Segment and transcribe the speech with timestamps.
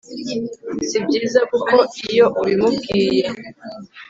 [0.87, 1.75] si byiza kuko
[2.11, 3.25] iyo ubimubwiye